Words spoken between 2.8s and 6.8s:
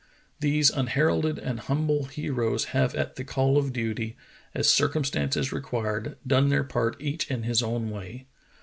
at the call of duty, as circumstances required, done their